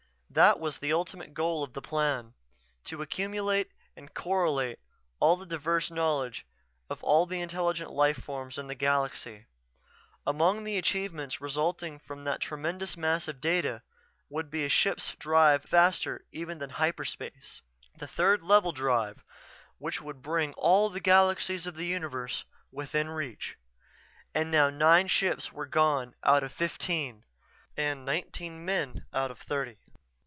[0.33, 2.35] That was the ultimate goal of the Plan:
[2.85, 3.67] to accumulate
[3.97, 4.79] and correlate
[5.19, 6.45] all the diverse knowledge
[6.89, 9.47] of all the intelligent life forms in the galaxy.
[10.25, 13.81] Among the achievements resulting from that tremendous mass of data
[14.29, 17.61] would be a ship's drive faster even than hyperspace;
[17.99, 19.25] the Third Level Drive
[19.79, 23.57] which would bring all the galaxies of the universe within reach.
[24.33, 27.25] And now nine ships were gone out of fifteen
[27.75, 29.79] and nineteen men out of thirty....